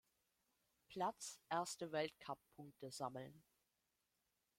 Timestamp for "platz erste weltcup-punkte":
0.89-2.89